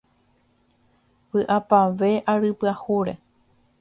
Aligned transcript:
¡Vy’apavẽ 1.31 2.13
ary 2.33 2.51
pyahúre! 2.59 3.13